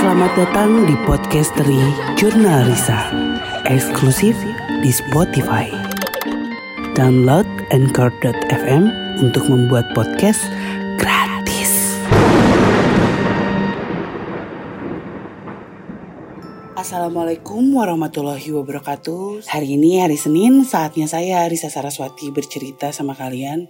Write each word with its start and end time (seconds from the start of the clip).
Selamat 0.00 0.32
datang 0.32 0.88
di 0.88 0.96
Podcastery 1.04 1.76
Jurnal 2.16 2.64
Risa. 2.72 3.12
Eksklusif 3.68 4.32
di 4.80 4.88
Spotify. 4.88 5.68
Download 6.96 7.44
Anchor.fm 7.68 8.88
untuk 9.20 9.44
membuat 9.52 9.92
podcast 9.92 10.40
gratis. 10.96 12.00
Assalamualaikum 16.80 17.60
warahmatullahi 17.76 18.56
wabarakatuh. 18.56 19.52
Hari 19.52 19.76
ini 19.76 20.00
hari 20.00 20.16
Senin 20.16 20.64
saatnya 20.64 21.12
saya 21.12 21.44
Risa 21.44 21.68
Saraswati 21.68 22.32
bercerita 22.32 22.88
sama 22.88 23.12
kalian 23.12 23.68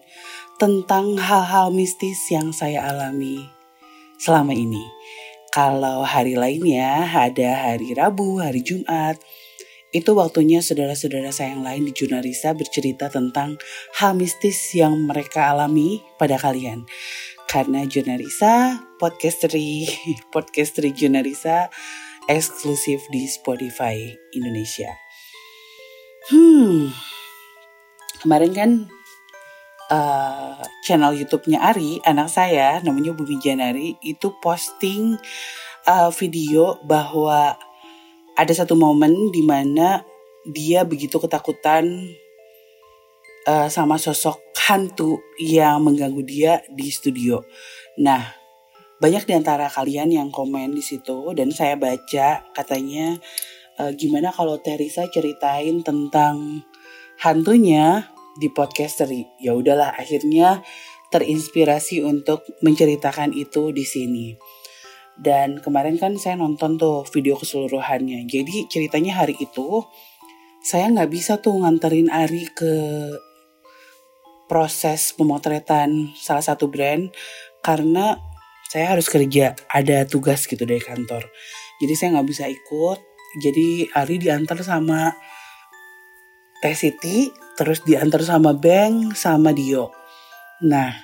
Tentang 0.62 1.18
hal-hal 1.18 1.74
mistis 1.74 2.22
yang 2.30 2.54
saya 2.54 2.86
alami 2.86 3.50
selama 4.14 4.54
ini 4.54 4.86
kalau 5.50 6.06
hari 6.06 6.38
lainnya 6.38 7.10
ada 7.10 7.70
hari 7.70 7.90
Rabu, 7.90 8.38
hari 8.38 8.62
Jumat, 8.62 9.18
itu 9.90 10.14
waktunya 10.14 10.62
saudara-saudara 10.62 11.34
saya 11.34 11.58
yang 11.58 11.66
lain 11.66 11.82
di 11.82 11.92
Jurnalisa 11.94 12.54
bercerita 12.54 13.10
tentang 13.10 13.58
hal 13.98 14.14
mistis 14.14 14.70
yang 14.78 14.94
mereka 15.10 15.50
alami 15.50 15.98
pada 16.14 16.38
kalian. 16.38 16.86
Karena 17.50 17.82
Jurnalisa, 17.82 18.78
podcastery, 19.02 19.90
podcastery 20.34 20.94
Jurnalisa 20.94 21.66
eksklusif 22.30 23.02
di 23.10 23.26
Spotify 23.26 24.14
Indonesia. 24.30 24.94
Hmm, 26.30 26.94
kemarin 28.22 28.52
kan 28.54 28.70
uh, 29.90 30.62
channel 30.86 31.12
YouTube-nya 31.12 31.60
Ari, 31.60 32.00
anak 32.06 32.30
saya 32.30 32.78
namanya 32.80 33.12
Bumi 33.12 33.36
Janari 33.42 33.98
itu 34.00 34.32
posting 34.38 35.18
uh, 35.84 36.10
video 36.14 36.78
bahwa 36.86 37.58
ada 38.38 38.52
satu 38.54 38.78
momen 38.78 39.34
di 39.34 39.42
mana 39.44 40.06
dia 40.48 40.86
begitu 40.86 41.20
ketakutan 41.20 41.84
uh, 43.44 43.68
sama 43.68 44.00
sosok 44.00 44.40
hantu 44.70 45.18
yang 45.42 45.82
mengganggu 45.82 46.22
dia 46.22 46.52
di 46.70 46.88
studio. 46.88 47.42
Nah, 47.98 48.22
banyak 49.02 49.26
di 49.26 49.34
antara 49.34 49.66
kalian 49.66 50.14
yang 50.14 50.28
komen 50.30 50.72
di 50.72 50.84
situ 50.84 51.34
dan 51.34 51.50
saya 51.50 51.74
baca 51.74 52.46
katanya 52.54 53.18
uh, 53.82 53.90
gimana 53.96 54.30
kalau 54.30 54.60
Teresa 54.62 55.10
ceritain 55.10 55.82
tentang 55.82 56.62
hantunya 57.18 58.08
di 58.38 58.52
podcastery. 58.52 59.26
Ya 59.42 59.56
udahlah 59.56 59.94
akhirnya 59.96 60.62
terinspirasi 61.10 62.06
untuk 62.06 62.46
menceritakan 62.62 63.34
itu 63.34 63.74
di 63.74 63.82
sini. 63.82 64.26
Dan 65.20 65.60
kemarin 65.60 66.00
kan 66.00 66.16
saya 66.16 66.38
nonton 66.38 66.80
tuh 66.80 67.04
video 67.10 67.36
keseluruhannya. 67.36 68.24
Jadi 68.30 68.70
ceritanya 68.70 69.20
hari 69.20 69.36
itu 69.36 69.84
saya 70.64 70.88
nggak 70.88 71.10
bisa 71.10 71.40
tuh 71.40 71.60
nganterin 71.60 72.08
Ari 72.08 72.48
ke 72.52 72.72
proses 74.48 75.14
pemotretan 75.14 76.10
salah 76.18 76.42
satu 76.42 76.66
brand 76.66 77.12
karena 77.62 78.18
saya 78.70 78.94
harus 78.94 79.10
kerja 79.10 79.58
ada 79.66 80.06
tugas 80.06 80.46
gitu 80.46 80.62
dari 80.62 80.80
kantor. 80.80 81.26
Jadi 81.82 81.92
saya 81.98 82.08
nggak 82.16 82.28
bisa 82.28 82.44
ikut. 82.46 82.98
Jadi 83.42 83.90
Ari 83.94 84.16
diantar 84.18 84.58
sama 84.62 85.10
Teh 86.60 86.76
terus 87.60 87.84
diantar 87.84 88.24
sama 88.24 88.56
Beng 88.56 89.12
sama 89.12 89.52
Dio. 89.52 89.92
Nah, 90.64 90.96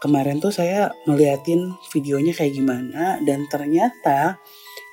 kemarin 0.00 0.40
tuh 0.40 0.48
saya 0.48 0.88
ngeliatin 1.04 1.76
videonya 1.92 2.32
kayak 2.32 2.56
gimana 2.56 3.20
dan 3.20 3.44
ternyata 3.52 4.40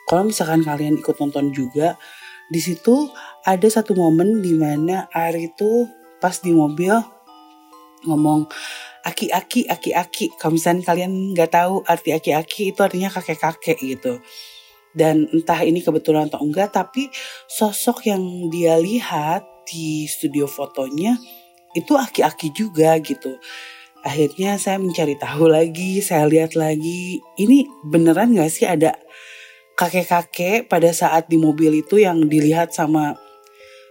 kalau 0.03 0.27
misalkan 0.27 0.67
kalian 0.67 0.99
ikut 0.99 1.15
nonton 1.15 1.55
juga 1.55 1.95
di 2.51 2.59
situ 2.59 3.07
ada 3.47 3.63
satu 3.71 3.95
momen 3.95 4.43
di 4.43 4.51
mana 4.51 5.07
Ari 5.15 5.55
tuh 5.55 5.87
pas 6.19 6.35
di 6.43 6.51
mobil 6.51 6.91
ngomong 8.03 8.51
aki-aki 9.07 9.71
aki-aki 9.71 10.35
kalau 10.35 10.59
misalnya 10.59 10.83
kalian 10.83 11.31
nggak 11.31 11.55
tahu 11.55 11.87
arti 11.87 12.11
aki-aki 12.11 12.75
itu 12.75 12.79
artinya 12.83 13.07
kakek-kakek 13.09 13.79
gitu 13.79 14.19
dan 14.91 15.23
entah 15.31 15.63
ini 15.63 15.79
kebetulan 15.79 16.27
atau 16.27 16.43
enggak 16.43 16.75
tapi 16.75 17.07
sosok 17.47 18.11
yang 18.11 18.21
dia 18.51 18.77
lihat 18.77 19.54
di 19.67 20.05
studio 20.05 20.45
fotonya 20.45 21.17
itu 21.75 21.93
aki-aki 21.93 22.55
juga 22.55 22.95
gitu. 23.03 23.35
Akhirnya 24.05 24.61
saya 24.61 24.77
mencari 24.77 25.17
tahu 25.17 25.49
lagi, 25.49 25.99
saya 25.99 26.29
lihat 26.29 26.53
lagi, 26.53 27.19
ini 27.41 27.65
beneran 27.83 28.37
gak 28.37 28.53
sih 28.53 28.69
ada 28.69 28.93
kakek-kakek 29.75 30.71
pada 30.71 30.93
saat 30.95 31.27
di 31.27 31.35
mobil 31.35 31.83
itu 31.83 31.99
yang 31.99 32.29
dilihat 32.29 32.71
sama 32.71 33.17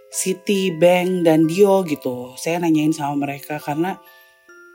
Siti, 0.09 0.71
Bang, 0.71 1.27
dan 1.27 1.43
Dio 1.45 1.83
gitu. 1.83 2.31
Saya 2.39 2.63
nanyain 2.63 2.95
sama 2.95 3.27
mereka 3.27 3.59
karena 3.59 3.99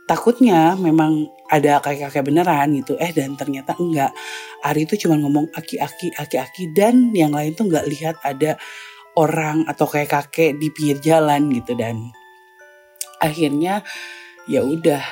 takutnya 0.05 0.77
memang 0.77 1.33
ada 1.49 1.81
kakek-kakek 1.81 2.29
beneran 2.29 2.77
gitu. 2.77 3.01
Eh 3.01 3.09
dan 3.17 3.35
ternyata 3.41 3.73
enggak. 3.81 4.13
Ari 4.61 4.85
itu 4.85 5.01
cuma 5.07 5.17
ngomong 5.17 5.49
aki-aki, 5.57 6.13
aki-aki 6.21 6.77
dan 6.77 7.17
yang 7.17 7.33
lain 7.33 7.57
tuh 7.57 7.73
nggak 7.73 7.89
lihat 7.89 8.21
ada 8.21 8.61
orang 9.19 9.67
atau 9.67 9.87
kayak 9.91 10.11
kakek 10.11 10.59
di 10.59 10.71
pinggir 10.71 10.99
jalan 11.03 11.51
gitu 11.51 11.75
dan 11.75 12.11
akhirnya 13.19 13.83
ya 14.47 14.63
udah 14.63 15.03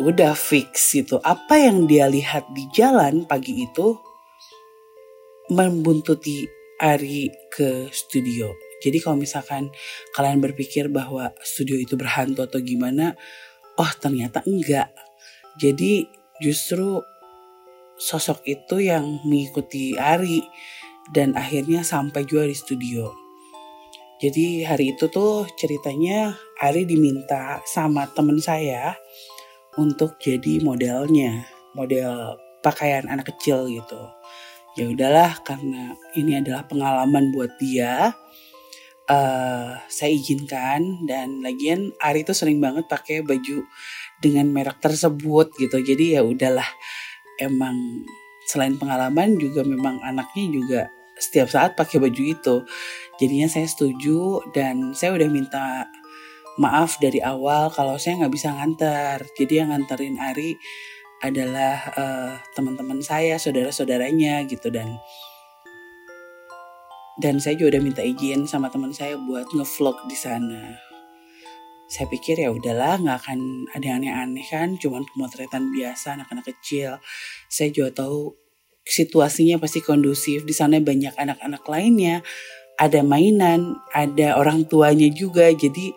udah 0.00 0.32
fix 0.32 0.96
gitu. 0.96 1.20
Apa 1.20 1.60
yang 1.60 1.84
dia 1.84 2.08
lihat 2.08 2.48
di 2.56 2.64
jalan 2.72 3.28
pagi 3.28 3.68
itu 3.68 3.94
membuntuti 5.52 6.48
Ari 6.80 7.28
ke 7.52 7.92
studio. 7.92 8.56
Jadi 8.80 8.96
kalau 9.04 9.20
misalkan 9.20 9.68
kalian 10.16 10.40
berpikir 10.40 10.88
bahwa 10.88 11.28
studio 11.44 11.76
itu 11.76 12.00
berhantu 12.00 12.48
atau 12.48 12.56
gimana 12.64 13.12
oh 13.76 13.92
ternyata 14.00 14.40
enggak. 14.48 14.88
Jadi 15.60 16.08
justru 16.40 17.04
sosok 18.00 18.40
itu 18.48 18.80
yang 18.80 19.20
mengikuti 19.28 19.92
Ari 20.00 20.40
dan 21.10 21.34
akhirnya 21.34 21.82
sampai 21.82 22.22
juga 22.26 22.46
di 22.46 22.56
studio. 22.56 23.10
Jadi 24.20 24.68
hari 24.68 24.92
itu 24.92 25.08
tuh 25.08 25.48
ceritanya 25.56 26.36
Ari 26.60 26.84
diminta 26.84 27.64
sama 27.64 28.04
temen 28.12 28.36
saya 28.36 28.92
untuk 29.80 30.20
jadi 30.20 30.60
modelnya, 30.60 31.48
model 31.72 32.36
pakaian 32.60 33.08
anak 33.08 33.32
kecil 33.32 33.64
gitu. 33.72 34.12
Ya 34.76 34.92
udahlah 34.92 35.40
karena 35.40 35.96
ini 36.14 36.36
adalah 36.36 36.68
pengalaman 36.68 37.32
buat 37.32 37.56
dia. 37.56 38.12
Uh, 39.10 39.74
saya 39.90 40.14
izinkan 40.14 41.02
dan 41.08 41.42
lagian 41.42 41.90
Ari 41.98 42.22
tuh 42.22 42.36
sering 42.36 42.62
banget 42.62 42.86
pakai 42.86 43.26
baju 43.26 43.64
dengan 44.22 44.52
merek 44.52 44.78
tersebut 44.84 45.50
gitu. 45.56 45.80
Jadi 45.80 46.14
ya 46.14 46.22
udahlah 46.22 46.68
emang 47.40 48.04
selain 48.44 48.76
pengalaman 48.76 49.40
juga 49.40 49.64
memang 49.64 49.98
anaknya 50.04 50.44
juga 50.52 50.82
setiap 51.20 51.52
saat 51.52 51.76
pakai 51.76 52.00
baju 52.00 52.22
itu. 52.24 52.56
Jadinya 53.20 53.46
saya 53.46 53.68
setuju 53.68 54.40
dan 54.56 54.96
saya 54.96 55.12
udah 55.14 55.28
minta 55.28 55.84
maaf 56.56 56.96
dari 56.98 57.20
awal 57.20 57.68
kalau 57.70 58.00
saya 58.00 58.24
nggak 58.24 58.32
bisa 58.32 58.48
nganter. 58.56 59.22
Jadi 59.36 59.52
yang 59.60 59.70
nganterin 59.70 60.16
Ari 60.16 60.56
adalah 61.20 61.76
uh, 61.94 62.32
teman-teman 62.56 63.04
saya, 63.04 63.36
saudara-saudaranya 63.36 64.48
gitu 64.48 64.72
dan 64.72 64.96
dan 67.20 67.36
saya 67.36 67.60
juga 67.60 67.76
udah 67.76 67.82
minta 67.84 68.00
izin 68.00 68.48
sama 68.48 68.72
teman 68.72 68.96
saya 68.96 69.20
buat 69.20 69.52
ngevlog 69.52 70.08
di 70.08 70.16
sana. 70.16 70.80
Saya 71.90 72.08
pikir 72.08 72.40
ya 72.40 72.48
udahlah 72.48 72.96
nggak 72.96 73.18
akan 73.20 73.68
ada 73.76 73.84
yang 73.84 74.00
aneh-aneh 74.00 74.46
kan, 74.48 74.80
cuman 74.80 75.04
pemotretan 75.12 75.68
biasa 75.68 76.16
anak-anak 76.16 76.48
kecil. 76.48 76.96
Saya 77.52 77.68
juga 77.68 77.92
tahu 77.92 78.32
situasinya 78.84 79.60
pasti 79.60 79.84
kondusif. 79.84 80.42
Di 80.44 80.54
sana 80.54 80.80
banyak 80.80 81.14
anak-anak 81.16 81.62
lainnya, 81.68 82.24
ada 82.80 83.04
mainan, 83.04 83.76
ada 83.92 84.40
orang 84.40 84.64
tuanya 84.66 85.08
juga. 85.12 85.52
Jadi 85.52 85.92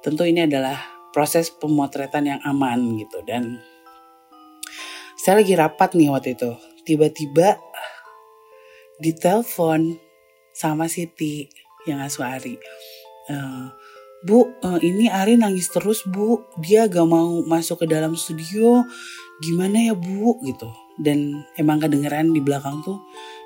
tentu 0.00 0.22
ini 0.24 0.46
adalah 0.46 0.78
proses 1.10 1.50
pemotretan 1.50 2.30
yang 2.30 2.40
aman 2.46 2.94
gitu 2.96 3.18
dan 3.26 3.58
saya 5.18 5.42
lagi 5.42 5.52
rapat 5.52 5.92
nih 5.98 6.08
waktu 6.08 6.32
itu. 6.38 6.50
Tiba-tiba 6.86 7.60
ditelepon 9.04 10.00
sama 10.56 10.88
Siti 10.88 11.44
yang 11.84 12.00
asuh 12.00 12.24
Ari. 12.24 12.56
Uh, 13.28 13.68
bu, 14.24 14.48
uh, 14.64 14.80
ini 14.80 15.12
Ari 15.12 15.36
nangis 15.36 15.68
terus 15.68 16.08
bu. 16.08 16.40
Dia 16.56 16.88
gak 16.88 17.04
mau 17.04 17.44
masuk 17.44 17.84
ke 17.84 17.86
dalam 17.92 18.16
studio. 18.16 18.80
Gimana 19.44 19.92
ya 19.92 19.94
bu? 19.96 20.40
Gitu 20.40 20.72
dan 21.00 21.48
emang 21.56 21.80
kedengeran 21.80 22.36
di 22.36 22.44
belakang 22.44 22.84
tuh 22.84 23.00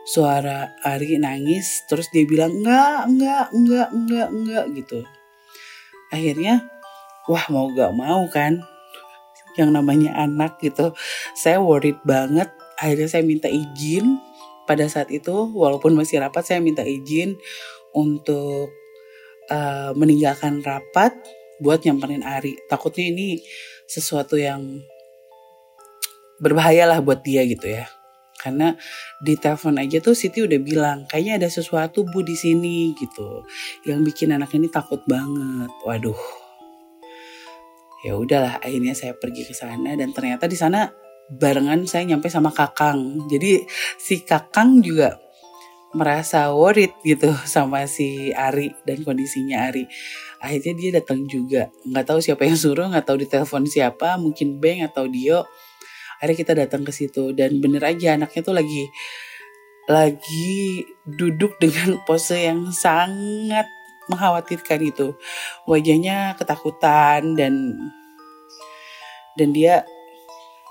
suara 0.05 0.75
Ari 0.85 1.17
nangis 1.17 1.87
terus 1.89 2.11
dia 2.13 2.27
bilang 2.29 2.53
enggak 2.61 3.09
enggak 3.09 3.47
enggak 3.55 3.89
enggak 3.95 4.29
enggak 4.29 4.65
gitu. 4.77 5.01
Akhirnya 6.13 6.67
wah 7.25 7.45
mau 7.49 7.73
gak 7.73 7.93
mau 7.97 8.29
kan 8.29 8.61
yang 9.55 9.71
namanya 9.71 10.19
anak 10.19 10.59
gitu. 10.61 10.93
Saya 11.33 11.63
worried 11.63 11.99
banget. 12.03 12.51
Akhirnya 12.77 13.09
saya 13.09 13.23
minta 13.25 13.47
izin. 13.47 14.19
Pada 14.65 14.89
saat 14.89 15.13
itu 15.13 15.53
walaupun 15.53 15.93
masih 15.93 16.25
rapat 16.25 16.41
saya 16.49 16.61
minta 16.65 16.81
izin 16.81 17.37
untuk 17.93 18.73
uh, 19.53 19.93
meninggalkan 19.93 20.65
rapat 20.65 21.13
buat 21.61 21.85
nyamperin 21.85 22.25
Ari. 22.25 22.57
Takutnya 22.67 23.13
ini 23.13 23.45
sesuatu 23.85 24.41
yang 24.41 24.81
berbahaya 26.39 26.89
lah 26.89 26.99
buat 27.03 27.23
dia 27.23 27.43
gitu 27.47 27.69
ya. 27.69 27.87
Karena 28.35 28.77
di 29.25 29.41
telepon 29.41 29.81
aja 29.81 30.05
tuh 30.05 30.13
Siti 30.13 30.45
udah 30.45 30.61
bilang 30.61 31.09
kayaknya 31.09 31.41
ada 31.41 31.49
sesuatu 31.49 32.05
bu 32.05 32.21
di 32.21 32.37
sini 32.37 32.93
gitu. 32.93 33.47
Yang 33.89 34.13
bikin 34.13 34.37
anak 34.37 34.53
ini 34.53 34.69
takut 34.69 35.01
banget. 35.09 35.73
Waduh. 35.87 36.19
Ya 38.05 38.21
udahlah 38.21 38.61
akhirnya 38.61 38.93
saya 38.93 39.17
pergi 39.17 39.49
ke 39.49 39.57
sana 39.57 39.97
dan 39.97 40.13
ternyata 40.13 40.45
di 40.45 40.61
sana 40.61 40.93
barengan 41.33 41.89
saya 41.89 42.05
nyampe 42.05 42.29
sama 42.29 42.53
Kakang. 42.53 43.25
Jadi 43.33 43.65
si 43.97 44.21
Kakang 44.21 44.85
juga 44.85 45.17
merasa 45.95 46.51
worried 46.53 46.93
gitu 47.07 47.33
sama 47.49 47.87
si 47.89 48.35
Ari 48.35 48.75
dan 48.85 49.01
kondisinya 49.07 49.73
Ari. 49.73 49.89
Akhirnya 50.43 50.73
dia 50.77 50.91
datang 51.01 51.25
juga. 51.25 51.73
Nggak 51.89 52.05
tahu 52.05 52.19
siapa 52.21 52.45
yang 52.45 52.61
suruh 52.61 52.93
nggak 52.93 53.09
tahu 53.09 53.25
di 53.25 53.27
telepon 53.31 53.65
siapa 53.65 54.21
mungkin 54.21 54.61
Beng 54.61 54.85
atau 54.85 55.09
Dio 55.09 55.49
akhirnya 56.19 56.39
kita 56.39 56.53
datang 56.55 56.83
ke 56.87 56.93
situ 56.95 57.35
dan 57.35 57.59
bener 57.59 57.83
aja 57.83 58.15
anaknya 58.15 58.41
tuh 58.45 58.57
lagi 58.57 58.89
lagi 59.85 60.85
duduk 61.05 61.61
dengan 61.61 61.99
pose 62.09 62.49
yang 62.49 62.73
sangat 62.73 63.69
mengkhawatirkan 64.09 64.81
itu 64.85 65.17
wajahnya 65.65 66.37
ketakutan 66.37 67.37
dan 67.37 67.73
dan 69.35 69.49
dia 69.51 69.83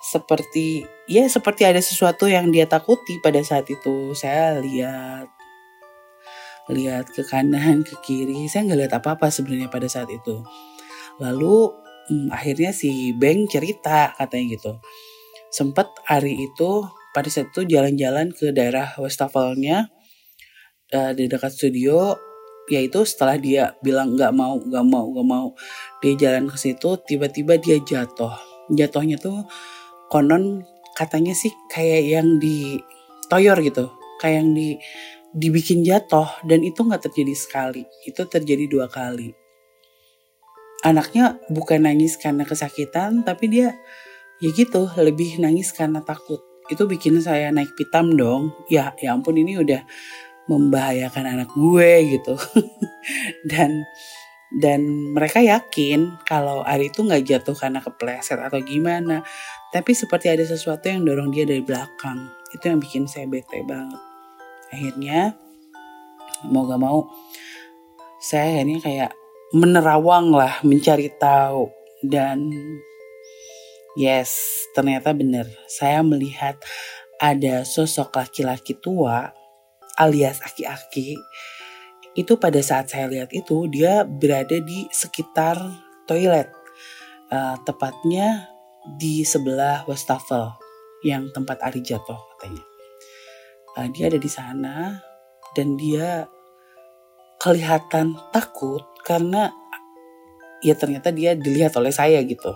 seperti 0.03 0.85
ya 1.07 1.25
seperti 1.25 1.63
ada 1.65 1.79
sesuatu 1.79 2.27
yang 2.29 2.51
dia 2.53 2.67
takuti 2.69 3.17
pada 3.23 3.41
saat 3.41 3.65
itu. 3.71 4.13
Saya 4.13 4.59
lihat 4.61 5.27
lihat 6.71 7.11
ke 7.11 7.27
kanan 7.27 7.83
ke 7.83 7.95
kiri 8.07 8.47
saya 8.47 8.63
nggak 8.71 8.79
lihat 8.87 8.93
apa 8.95 9.19
apa 9.19 9.27
sebenarnya 9.33 9.67
pada 9.67 9.89
saat 9.89 10.07
itu. 10.13 10.45
Lalu 11.17 11.73
hmm, 12.11 12.27
akhirnya 12.31 12.71
si 12.71 13.11
Beng 13.17 13.49
cerita 13.49 14.13
katanya 14.15 14.45
gitu 14.55 14.71
sempat 15.53 15.93
hari 16.09 16.49
itu 16.49 16.81
pada 17.13 17.29
saat 17.29 17.53
itu 17.53 17.69
jalan-jalan 17.69 18.33
ke 18.33 18.49
daerah 18.49 18.97
Westafelnya 18.97 19.93
uh, 20.89 21.11
di 21.13 21.29
dekat 21.29 21.53
studio. 21.53 22.17
Yaitu 22.71 23.03
setelah 23.03 23.35
dia 23.35 23.75
bilang 23.83 24.15
nggak 24.15 24.31
mau 24.31 24.55
nggak 24.55 24.85
mau 24.87 25.11
nggak 25.11 25.27
mau 25.27 25.47
dia 25.99 26.15
jalan 26.15 26.47
ke 26.47 26.55
situ 26.55 26.95
tiba-tiba 27.05 27.59
dia 27.59 27.75
jatuh. 27.77 28.33
Jatuhnya 28.71 29.19
tuh 29.19 29.43
konon 30.07 30.63
katanya 30.95 31.35
sih 31.35 31.51
kayak 31.67 32.03
yang 32.07 32.39
di 32.39 32.79
toyor 33.27 33.59
gitu 33.59 33.91
kayak 34.21 34.45
yang 34.45 34.49
di 34.55 34.79
dibikin 35.33 35.81
jatuh 35.83 36.29
dan 36.45 36.61
itu 36.61 36.85
nggak 36.85 37.09
terjadi 37.09 37.35
sekali 37.35 37.83
itu 38.07 38.21
terjadi 38.23 38.69
dua 38.71 38.87
kali. 38.87 39.35
Anaknya 40.87 41.41
bukan 41.51 41.83
nangis 41.83 42.15
karena 42.15 42.47
kesakitan 42.47 43.27
tapi 43.27 43.51
dia 43.51 43.75
ya 44.43 44.51
gitu 44.51 44.91
lebih 44.99 45.39
nangis 45.39 45.71
karena 45.71 46.03
takut. 46.03 46.43
Itu 46.67 46.83
bikin 46.83 47.23
saya 47.23 47.47
naik 47.55 47.79
pitam 47.79 48.19
dong. 48.19 48.51
Ya 48.67 48.91
ya 48.99 49.15
ampun 49.15 49.39
ini 49.39 49.55
udah 49.55 49.79
membahayakan 50.51 51.23
anak 51.23 51.49
gue 51.55 52.19
gitu. 52.19 52.35
Dan 53.51 53.87
dan 54.53 54.85
mereka 55.17 55.41
yakin 55.41 56.21
kalau 56.29 56.61
Ari 56.61 56.93
itu 56.93 57.01
nggak 57.01 57.25
jatuh 57.25 57.57
karena 57.57 57.81
kepleset 57.81 58.37
atau 58.37 58.61
gimana. 58.61 59.25
Tapi 59.73 59.97
seperti 59.97 60.29
ada 60.29 60.45
sesuatu 60.45 60.85
yang 60.85 61.01
dorong 61.01 61.33
dia 61.33 61.47
dari 61.47 61.65
belakang. 61.65 62.29
Itu 62.53 62.69
yang 62.69 62.77
bikin 62.77 63.09
saya 63.09 63.25
bete 63.25 63.65
banget. 63.65 63.97
Akhirnya 64.69 65.33
mau 66.53 66.69
gak 66.69 66.81
mau 66.81 67.09
saya 68.21 68.61
ini 68.61 68.77
kayak 68.77 69.09
menerawang 69.57 70.29
lah 70.29 70.61
mencari 70.61 71.09
tahu. 71.17 71.73
Dan 72.05 72.53
yes 73.97 74.37
ternyata 74.73 75.13
benar 75.13 75.45
saya 75.69 76.01
melihat 76.01 76.57
ada 77.21 77.63
sosok 77.63 78.13
laki-laki 78.19 78.75
tua 78.77 79.31
alias 79.97 80.41
aki-aki 80.41 81.17
itu 82.13 82.37
pada 82.37 82.61
saat 82.61 82.93
saya 82.93 83.09
lihat 83.09 83.33
itu 83.33 83.65
dia 83.69 84.05
berada 84.05 84.61
di 84.61 84.85
sekitar 84.93 85.57
toilet. 86.05 86.49
Uh, 87.33 87.57
tepatnya 87.65 88.45
di 89.01 89.25
sebelah 89.25 89.81
wastafel 89.89 90.53
yang 91.01 91.33
tempat 91.33 91.57
Ari 91.65 91.81
jatuh 91.81 92.19
katanya. 92.37 92.63
Uh, 93.73 93.89
dia 93.89 94.13
ada 94.13 94.19
di 94.21 94.29
sana 94.29 95.01
dan 95.57 95.73
dia 95.73 96.29
kelihatan 97.41 98.13
takut 98.29 98.85
karena 99.01 99.49
ya 100.61 100.77
ternyata 100.77 101.09
dia 101.09 101.33
dilihat 101.33 101.73
oleh 101.75 101.89
saya 101.89 102.21
gitu 102.21 102.53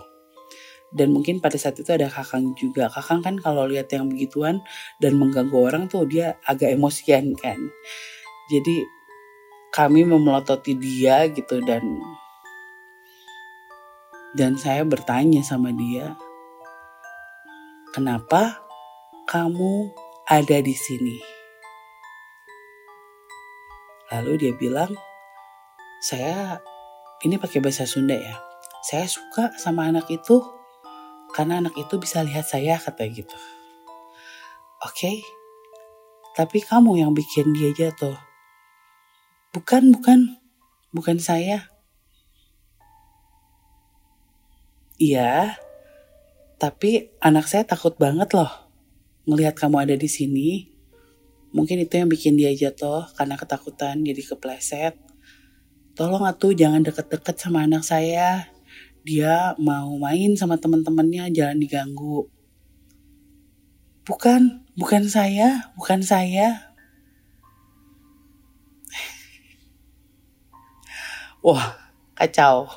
dan 0.88 1.12
mungkin 1.12 1.38
pada 1.44 1.60
saat 1.60 1.76
itu 1.76 1.88
ada 1.92 2.08
kakang 2.08 2.56
juga. 2.56 2.88
Kakang 2.88 3.20
kan 3.20 3.36
kalau 3.36 3.68
lihat 3.68 3.92
yang 3.92 4.08
begituan 4.08 4.64
dan 4.96 5.20
mengganggu 5.20 5.56
orang 5.56 5.84
tuh 5.86 6.08
dia 6.08 6.40
agak 6.48 6.72
emosian 6.72 7.36
kan. 7.36 7.60
Jadi 8.48 8.84
kami 9.68 10.08
memelototi 10.08 10.72
dia 10.80 11.28
gitu 11.28 11.60
dan 11.60 11.84
dan 14.32 14.56
saya 14.56 14.84
bertanya 14.84 15.44
sama 15.44 15.72
dia 15.72 16.16
kenapa 17.92 18.64
kamu 19.28 19.92
ada 20.28 20.58
di 20.60 20.72
sini? 20.72 21.18
Lalu 24.08 24.32
dia 24.40 24.52
bilang 24.56 24.92
saya 26.00 26.62
ini 27.26 27.36
pakai 27.36 27.60
bahasa 27.60 27.84
Sunda 27.84 28.16
ya. 28.16 28.40
Saya 28.86 29.04
suka 29.04 29.52
sama 29.60 29.90
anak 29.90 30.08
itu 30.08 30.57
karena 31.32 31.60
anak 31.60 31.74
itu 31.76 31.94
bisa 32.00 32.24
lihat 32.24 32.48
saya 32.48 32.80
kata 32.80 33.04
gitu. 33.10 33.36
Oke, 34.78 34.94
okay? 34.94 35.16
tapi 36.38 36.62
kamu 36.62 37.02
yang 37.02 37.12
bikin 37.12 37.50
dia 37.50 37.74
jatuh. 37.74 38.14
Bukan, 39.50 39.90
bukan, 39.90 40.38
bukan 40.94 41.18
saya. 41.18 41.66
Iya, 44.98 45.58
tapi 46.58 47.14
anak 47.22 47.46
saya 47.46 47.62
takut 47.62 47.94
banget 47.98 48.34
loh 48.34 48.50
melihat 49.26 49.54
kamu 49.54 49.86
ada 49.86 49.94
di 49.94 50.10
sini. 50.10 50.50
Mungkin 51.54 51.80
itu 51.80 51.96
yang 51.96 52.10
bikin 52.10 52.34
dia 52.34 52.50
jatuh 52.50 53.06
karena 53.14 53.38
ketakutan 53.38 54.02
jadi 54.02 54.22
kepleset. 54.34 54.94
Tolong 55.94 56.22
atuh 56.22 56.54
jangan 56.54 56.86
deket-deket 56.86 57.34
sama 57.34 57.66
anak 57.66 57.82
saya 57.82 58.57
dia 59.08 59.56
mau 59.56 59.96
main 59.96 60.36
sama 60.36 60.60
teman-temannya 60.60 61.32
jangan 61.32 61.56
diganggu. 61.56 62.28
Bukan, 64.04 64.68
bukan 64.76 65.08
saya, 65.08 65.72
bukan 65.80 66.04
saya. 66.04 66.76
Wah, 71.44 71.72
kacau. 72.12 72.68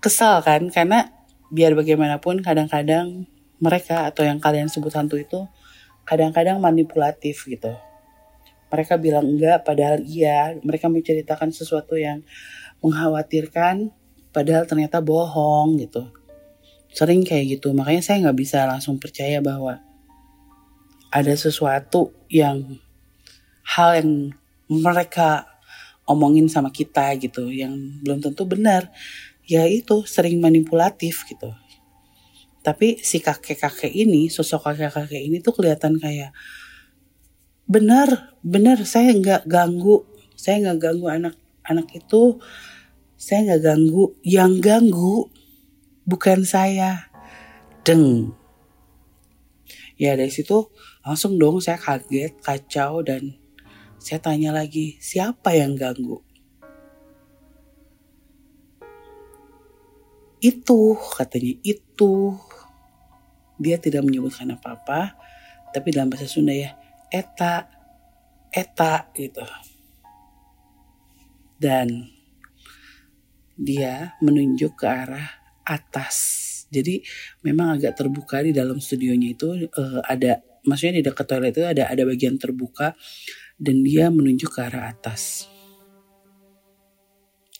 Kesal 0.00 0.40
kan 0.40 0.72
karena 0.72 1.12
biar 1.52 1.76
bagaimanapun 1.76 2.40
kadang-kadang 2.40 3.28
mereka 3.60 4.08
atau 4.08 4.24
yang 4.24 4.40
kalian 4.40 4.72
sebut 4.72 4.96
hantu 4.96 5.20
itu 5.20 5.44
kadang-kadang 6.08 6.64
manipulatif 6.64 7.44
gitu. 7.44 7.76
Mereka 8.72 8.96
bilang 8.96 9.36
enggak 9.36 9.68
padahal 9.68 10.00
iya, 10.00 10.56
mereka 10.64 10.88
menceritakan 10.88 11.52
sesuatu 11.52 12.00
yang 12.00 12.24
mengkhawatirkan 12.80 13.99
padahal 14.30 14.66
ternyata 14.66 15.02
bohong 15.02 15.78
gitu. 15.78 16.10
Sering 16.90 17.22
kayak 17.22 17.58
gitu. 17.58 17.70
Makanya 17.70 18.02
saya 18.02 18.16
nggak 18.26 18.38
bisa 18.38 18.66
langsung 18.66 18.98
percaya 18.98 19.38
bahwa 19.38 19.78
ada 21.10 21.34
sesuatu 21.34 22.14
yang 22.30 22.78
hal 23.66 23.98
yang 23.98 24.10
mereka 24.70 25.46
omongin 26.06 26.46
sama 26.50 26.70
kita 26.74 27.14
gitu. 27.18 27.50
Yang 27.50 28.02
belum 28.02 28.18
tentu 28.22 28.42
benar. 28.46 28.90
Ya 29.46 29.66
itu 29.66 30.06
sering 30.06 30.38
manipulatif 30.38 31.26
gitu. 31.26 31.50
Tapi 32.60 33.00
si 33.00 33.18
kakek-kakek 33.18 33.90
ini 33.90 34.28
sosok 34.28 34.70
kakek-kakek 34.70 35.22
ini 35.22 35.40
tuh 35.40 35.56
kelihatan 35.56 35.96
kayak 35.96 36.30
benar 37.64 38.34
benar 38.42 38.82
saya 38.86 39.14
nggak 39.14 39.46
ganggu. 39.46 40.06
Saya 40.38 40.62
nggak 40.62 40.78
ganggu 40.78 41.06
anak 41.10 41.34
anak 41.66 41.88
itu 41.94 42.38
saya 43.20 43.52
nggak 43.52 43.62
ganggu. 43.68 44.04
Yang 44.24 44.52
ganggu 44.64 45.16
bukan 46.08 46.48
saya. 46.48 47.12
Deng. 47.84 48.32
Ya 50.00 50.16
dari 50.16 50.32
situ 50.32 50.72
langsung 51.04 51.36
dong 51.36 51.60
saya 51.60 51.76
kaget, 51.76 52.40
kacau 52.40 53.04
dan 53.04 53.36
saya 54.00 54.24
tanya 54.24 54.56
lagi 54.56 54.96
siapa 55.04 55.52
yang 55.52 55.76
ganggu. 55.76 56.24
Itu 60.40 60.96
katanya 60.96 61.60
itu. 61.60 62.32
Dia 63.60 63.76
tidak 63.76 64.08
menyebutkan 64.08 64.56
apa-apa. 64.56 65.20
tapi 65.70 65.94
dalam 65.94 66.10
bahasa 66.10 66.26
Sunda 66.26 66.50
ya 66.50 66.74
eta 67.14 67.70
eta 68.50 69.06
gitu 69.14 69.46
dan 71.62 72.10
dia 73.60 74.16
menunjuk 74.24 74.80
ke 74.80 74.86
arah 74.88 75.28
atas 75.68 76.16
jadi 76.72 77.04
memang 77.44 77.76
agak 77.76 78.00
terbuka 78.00 78.40
di 78.40 78.56
dalam 78.56 78.80
studionya 78.80 79.36
itu 79.36 79.68
uh, 79.68 80.00
ada 80.08 80.40
maksudnya 80.64 81.00
di 81.00 81.04
dekat 81.04 81.26
toilet 81.28 81.52
itu 81.52 81.64
ada 81.68 81.84
ada 81.92 82.02
bagian 82.08 82.40
terbuka 82.40 82.96
dan 83.60 83.84
dia 83.84 84.08
menunjuk 84.08 84.48
ke 84.48 84.60
arah 84.64 84.88
atas 84.88 85.44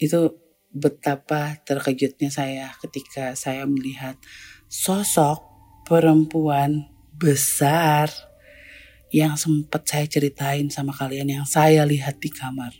itu 0.00 0.32
betapa 0.72 1.60
terkejutnya 1.68 2.32
saya 2.32 2.72
ketika 2.80 3.36
saya 3.36 3.68
melihat 3.68 4.16
sosok 4.70 5.44
perempuan 5.84 6.88
besar 7.20 8.08
yang 9.10 9.34
sempat 9.34 9.82
saya 9.84 10.06
ceritain 10.06 10.70
sama 10.70 10.94
kalian 10.94 11.42
yang 11.42 11.46
saya 11.46 11.82
lihat 11.82 12.22
di 12.22 12.30
kamar. 12.30 12.70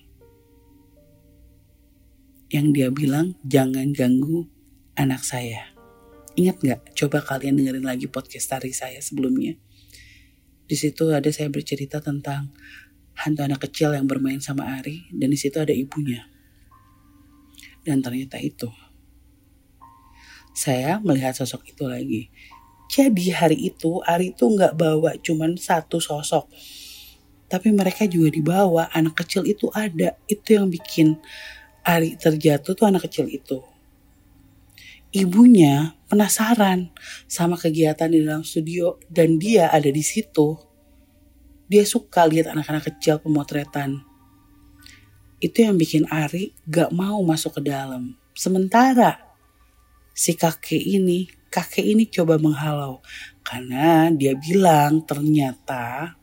Yang 2.50 2.66
dia 2.74 2.88
bilang 2.90 3.38
jangan 3.46 3.94
ganggu 3.94 4.50
anak 4.98 5.22
saya. 5.22 5.70
Ingat 6.34 6.58
nggak? 6.58 6.80
Coba 6.98 7.22
kalian 7.22 7.54
dengerin 7.62 7.86
lagi 7.86 8.10
podcast 8.10 8.50
tari 8.50 8.74
saya 8.74 8.98
sebelumnya. 8.98 9.54
Di 10.66 10.74
situ 10.74 11.14
ada 11.14 11.30
saya 11.30 11.46
bercerita 11.46 12.02
tentang 12.02 12.50
hantu 13.22 13.46
anak 13.46 13.70
kecil 13.70 13.94
yang 13.94 14.10
bermain 14.10 14.42
sama 14.42 14.66
Ari 14.82 15.06
dan 15.14 15.30
di 15.30 15.38
situ 15.38 15.62
ada 15.62 15.70
ibunya. 15.70 16.26
Dan 17.86 18.02
ternyata 18.02 18.42
itu. 18.42 18.66
Saya 20.50 20.98
melihat 20.98 21.38
sosok 21.38 21.70
itu 21.70 21.86
lagi. 21.86 22.34
Jadi 22.90 23.30
hari 23.30 23.62
itu 23.62 24.02
Ari 24.02 24.34
itu 24.34 24.42
nggak 24.50 24.74
bawa 24.74 25.14
cuman 25.22 25.54
satu 25.54 26.02
sosok. 26.02 26.50
Tapi 27.46 27.70
mereka 27.70 28.10
juga 28.10 28.34
dibawa, 28.34 28.90
anak 28.90 29.22
kecil 29.22 29.46
itu 29.46 29.70
ada. 29.70 30.18
Itu 30.26 30.58
yang 30.58 30.66
bikin 30.66 31.14
Ari 31.84 32.16
terjatuh 32.16 32.76
tuh 32.76 32.86
anak 32.86 33.08
kecil 33.08 33.26
itu. 33.30 33.60
Ibunya 35.10 35.98
penasaran 36.06 36.94
sama 37.26 37.58
kegiatan 37.58 38.06
di 38.06 38.22
dalam 38.22 38.46
studio 38.46 39.00
dan 39.10 39.40
dia 39.40 39.72
ada 39.72 39.90
di 39.90 40.04
situ. 40.04 40.54
Dia 41.66 41.82
suka 41.82 42.26
lihat 42.26 42.50
anak-anak 42.54 42.94
kecil 42.94 43.18
pemotretan 43.18 44.10
itu 45.40 45.64
yang 45.64 45.80
bikin 45.80 46.04
Ari 46.12 46.52
gak 46.68 46.92
mau 46.92 47.24
masuk 47.24 47.58
ke 47.58 47.72
dalam. 47.72 48.12
Sementara 48.36 49.16
si 50.12 50.36
kakek 50.36 50.84
ini, 50.84 51.26
kakek 51.48 51.96
ini 51.96 52.04
coba 52.12 52.36
menghalau. 52.36 53.00
Karena 53.40 54.12
dia 54.12 54.36
bilang 54.36 55.00
ternyata 55.08 56.14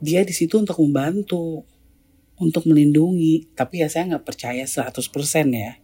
dia 0.00 0.24
di 0.24 0.32
situ 0.32 0.56
untuk 0.56 0.80
membantu, 0.80 1.64
untuk 2.40 2.68
melindungi. 2.68 3.52
Tapi 3.56 3.84
ya 3.84 3.88
saya 3.88 4.16
nggak 4.16 4.24
percaya 4.24 4.64
100% 4.64 4.96
ya. 5.52 5.80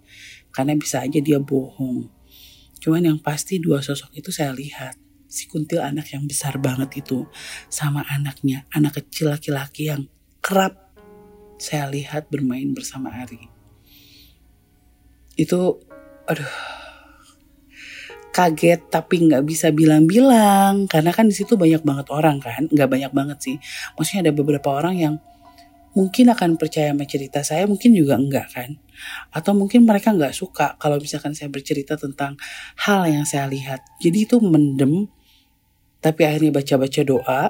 Karena 0.53 0.73
bisa 0.77 1.01
aja 1.01 1.19
dia 1.19 1.41
bohong. 1.41 2.09
Cuman 2.83 3.03
yang 3.03 3.19
pasti 3.23 3.63
dua 3.63 3.79
sosok 3.79 4.11
itu 4.19 4.35
saya 4.35 4.51
lihat. 4.51 4.99
Si 5.31 5.49
kuntil 5.49 5.81
anak 5.81 6.13
yang 6.13 6.29
besar 6.29 6.61
banget 6.61 7.07
itu 7.07 7.25
sama 7.73 8.05
anaknya, 8.11 8.69
anak 8.69 9.01
kecil 9.01 9.33
laki-laki 9.33 9.89
yang 9.89 10.05
kerap 10.45 10.93
saya 11.57 11.89
lihat 11.89 12.29
bermain 12.29 12.75
bersama 12.77 13.09
Ari. 13.23 13.49
Itu, 15.39 15.81
aduh, 16.29 16.53
kaget 18.35 18.91
tapi 18.91 19.29
nggak 19.29 19.47
bisa 19.47 19.71
bilang-bilang 19.71 20.91
karena 20.91 21.15
kan 21.15 21.31
di 21.31 21.37
situ 21.39 21.55
banyak 21.55 21.81
banget 21.87 22.11
orang 22.11 22.43
kan, 22.43 22.67
nggak 22.67 22.91
banyak 22.91 23.13
banget 23.15 23.39
sih. 23.41 23.57
Maksudnya 23.95 24.29
ada 24.29 24.33
beberapa 24.35 24.69
orang 24.75 24.99
yang 24.99 25.15
mungkin 25.93 26.33
akan 26.33 26.57
percaya 26.57 26.93
sama 26.93 27.05
cerita 27.05 27.41
saya, 27.45 27.65
mungkin 27.69 27.93
juga 27.93 28.17
enggak 28.17 28.49
kan. 28.53 28.71
Atau 29.33 29.53
mungkin 29.57 29.85
mereka 29.85 30.13
nggak 30.13 30.35
suka 30.37 30.77
kalau 30.81 31.01
misalkan 31.01 31.37
saya 31.37 31.49
bercerita 31.53 31.97
tentang 31.97 32.37
hal 32.85 33.09
yang 33.09 33.25
saya 33.29 33.49
lihat. 33.49 33.85
Jadi 34.01 34.29
itu 34.29 34.41
mendem, 34.41 35.09
tapi 36.01 36.27
akhirnya 36.27 36.59
baca-baca 36.59 37.03
doa, 37.05 37.43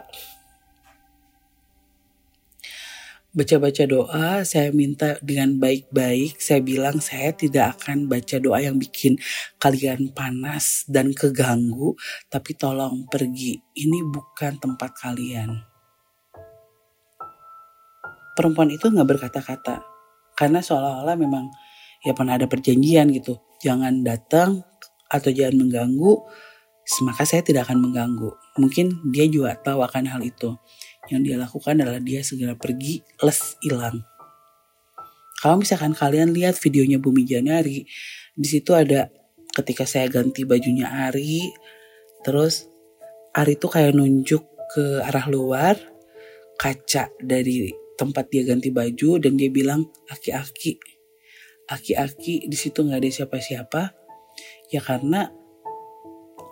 baca-baca 3.33 3.85
doa, 3.89 4.45
saya 4.45 4.69
minta 4.77 5.17
dengan 5.25 5.57
baik-baik, 5.57 6.37
saya 6.37 6.61
bilang 6.61 7.01
saya 7.01 7.33
tidak 7.33 7.81
akan 7.81 8.05
baca 8.05 8.37
doa 8.37 8.61
yang 8.61 8.77
bikin 8.77 9.17
kalian 9.57 10.13
panas 10.13 10.85
dan 10.85 11.17
keganggu, 11.17 11.97
tapi 12.29 12.53
tolong 12.53 13.09
pergi. 13.09 13.57
Ini 13.73 14.05
bukan 14.05 14.61
tempat 14.61 14.93
kalian. 15.01 15.72
Perempuan 18.33 18.73
itu 18.73 18.89
nggak 18.89 19.05
berkata-kata, 19.05 19.85
karena 20.37 20.65
seolah-olah 20.65 21.17
memang 21.21 21.53
ya 22.01 22.17
pernah 22.17 22.41
ada 22.41 22.49
perjanjian 22.49 23.13
gitu, 23.13 23.39
jangan 23.61 24.01
datang 24.01 24.65
atau 25.13 25.29
jangan 25.29 25.61
mengganggu, 25.61 26.13
maka 27.05 27.23
saya 27.29 27.45
tidak 27.45 27.69
akan 27.69 27.85
mengganggu. 27.85 28.33
Mungkin 28.57 29.13
dia 29.13 29.29
juga 29.29 29.55
tahu 29.61 29.85
akan 29.85 30.09
hal 30.09 30.21
itu 30.25 30.57
yang 31.13 31.21
dia 31.23 31.37
lakukan 31.37 31.77
adalah 31.77 32.01
dia 32.01 32.25
segera 32.25 32.57
pergi 32.57 33.05
les 33.21 33.41
hilang. 33.61 34.01
Kalau 35.43 35.59
misalkan 35.59 35.93
kalian 35.93 36.31
lihat 36.31 36.55
videonya 36.57 37.03
Bumi 37.03 37.27
Janari, 37.27 37.83
di 38.33 38.49
situ 38.49 38.73
ada 38.73 39.11
ketika 39.53 39.85
saya 39.85 40.07
ganti 40.09 40.47
bajunya 40.47 40.89
Ari, 40.89 41.51
terus 42.23 42.71
Ari 43.35 43.59
tuh 43.59 43.75
kayak 43.75 43.93
nunjuk 43.93 44.47
ke 44.73 45.03
arah 45.03 45.27
luar 45.29 45.77
kaca 46.57 47.11
dari 47.19 47.82
tempat 47.97 48.29
dia 48.33 48.43
ganti 48.43 48.73
baju 48.73 49.21
dan 49.21 49.37
dia 49.37 49.49
bilang 49.53 49.89
aki-aki, 50.09 50.81
aki-aki 51.69 52.49
di 52.49 52.57
situ 52.57 52.83
nggak 52.83 53.01
ada 53.03 53.11
siapa-siapa, 53.11 53.83
ya 54.73 54.81
karena 54.81 55.31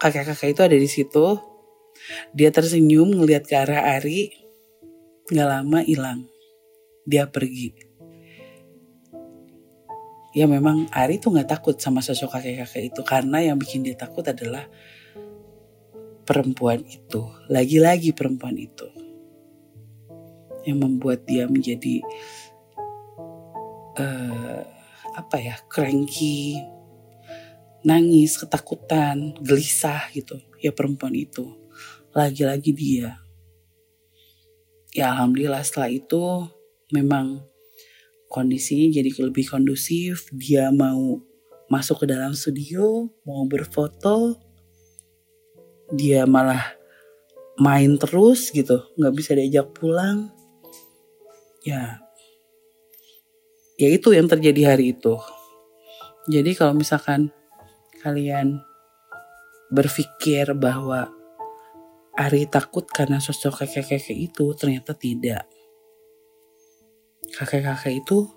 kakek-kakek 0.01 0.57
itu 0.57 0.63
ada 0.65 0.77
di 0.77 0.89
situ. 0.89 1.27
Dia 2.33 2.49
tersenyum 2.49 3.13
ngelihat 3.13 3.45
ke 3.45 3.55
arah 3.61 4.01
Ari, 4.01 4.33
Gak 5.31 5.47
lama 5.47 5.79
hilang. 5.87 6.27
Dia 7.07 7.31
pergi. 7.31 7.71
Ya 10.35 10.51
memang 10.51 10.91
Ari 10.91 11.23
tuh 11.23 11.39
gak 11.39 11.47
takut 11.47 11.79
sama 11.79 12.03
sosok 12.03 12.35
kakek-kakek 12.35 12.91
itu. 12.91 13.01
Karena 13.07 13.39
yang 13.39 13.55
bikin 13.55 13.87
dia 13.87 13.95
takut 13.95 14.27
adalah 14.27 14.67
perempuan 16.27 16.83
itu. 16.83 17.31
Lagi-lagi 17.47 18.11
perempuan 18.11 18.59
itu. 18.59 18.91
Yang 20.67 20.79
membuat 20.79 21.25
dia 21.25 21.49
menjadi 21.49 22.05
uh, 23.97 24.63
apa 25.17 25.37
ya 25.43 25.59
cranky 25.67 26.61
nangis 27.81 28.37
ketakutan 28.37 29.35
gelisah 29.41 30.09
gitu 30.13 30.37
ya 30.61 30.71
perempuan 30.73 31.17
itu. 31.17 31.49
Lagi-lagi 32.13 32.75
dia. 32.75 33.23
Ya 34.91 35.15
alhamdulillah 35.15 35.63
setelah 35.63 35.89
itu 35.89 36.51
memang 36.91 37.47
kondisinya 38.27 38.91
jadi 39.01 39.11
lebih 39.31 39.47
kondusif. 39.49 40.29
Dia 40.35 40.69
mau 40.75 41.23
masuk 41.71 42.05
ke 42.05 42.07
dalam 42.11 42.35
studio 42.35 43.09
mau 43.25 43.47
berfoto. 43.47 44.37
Dia 45.95 46.27
malah 46.27 46.81
main 47.61 48.01
terus 48.01 48.49
gitu 48.49 48.81
nggak 48.97 49.15
bisa 49.15 49.37
diajak 49.37 49.77
pulang 49.77 50.33
ya 51.67 52.01
ya 53.81 53.89
itu 53.89 54.13
yang 54.13 54.29
terjadi 54.29 54.75
hari 54.77 54.97
itu 54.97 55.17
jadi 56.29 56.53
kalau 56.53 56.77
misalkan 56.77 57.33
kalian 58.01 58.61
berpikir 59.71 60.53
bahwa 60.57 61.09
Ari 62.21 62.45
takut 62.51 62.85
karena 62.85 63.17
sosok 63.17 63.65
kakek-kakek 63.65 64.13
itu 64.13 64.53
ternyata 64.53 64.93
tidak. 64.93 65.49
Kakek-kakek 67.33 68.05
itu 68.05 68.29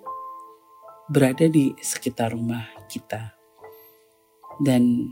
berada 1.12 1.52
di 1.52 1.76
sekitar 1.84 2.32
rumah 2.32 2.64
kita. 2.88 3.36
Dan 4.64 5.12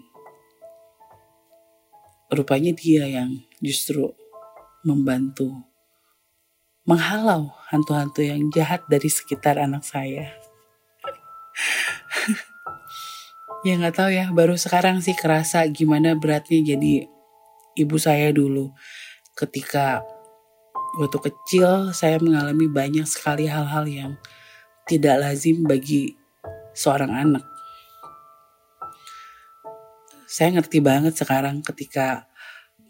rupanya 2.32 2.72
dia 2.72 3.12
yang 3.12 3.44
justru 3.60 4.08
membantu 4.88 5.52
menghalau 6.86 7.54
hantu-hantu 7.70 8.26
yang 8.26 8.50
jahat 8.50 8.82
dari 8.90 9.06
sekitar 9.06 9.62
anak 9.62 9.86
saya. 9.86 10.34
ya 13.68 13.78
nggak 13.78 13.96
tahu 13.96 14.10
ya, 14.10 14.34
baru 14.34 14.58
sekarang 14.58 15.00
sih 15.06 15.14
kerasa 15.14 15.62
gimana 15.70 16.18
beratnya 16.18 16.74
jadi 16.74 17.06
ibu 17.78 17.96
saya 18.02 18.34
dulu. 18.34 18.74
Ketika 19.38 20.02
waktu 20.98 21.20
kecil 21.22 21.94
saya 21.94 22.18
mengalami 22.20 22.68
banyak 22.68 23.06
sekali 23.06 23.46
hal-hal 23.48 23.86
yang 23.88 24.12
tidak 24.90 25.22
lazim 25.22 25.64
bagi 25.64 26.18
seorang 26.74 27.14
anak. 27.14 27.46
Saya 30.28 30.56
ngerti 30.60 30.80
banget 30.80 31.14
sekarang 31.16 31.60
ketika 31.62 32.28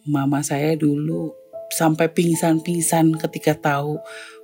Mama 0.02 0.42
saya 0.42 0.74
dulu 0.74 1.41
sampai 1.72 2.12
pingsan-pingsan 2.12 3.18
ketika 3.18 3.56
tahu 3.58 3.98